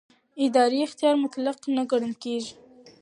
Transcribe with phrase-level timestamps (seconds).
[0.45, 2.53] اداري اختیار مطلق نه ګڼل کېږي.